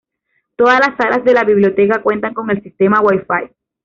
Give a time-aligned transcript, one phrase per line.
[0.55, 3.53] Todas las salas de la biblioteca cuentan con el sistema Wi-Fi.